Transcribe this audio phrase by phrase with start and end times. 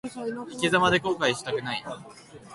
[0.03, 1.83] 生き様で後悔はしたくない。